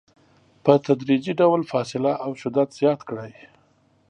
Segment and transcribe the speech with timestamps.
[0.63, 3.31] په تدریجي ډول فاصله او شدت زیات کړئ.